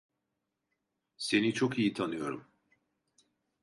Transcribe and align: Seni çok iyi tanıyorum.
Seni 1.17 1.53
çok 1.53 1.79
iyi 1.79 1.93
tanıyorum. 1.93 2.47